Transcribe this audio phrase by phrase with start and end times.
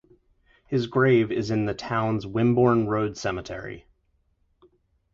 [0.65, 3.85] His grave is in the town's Wimborne Road Cemetery.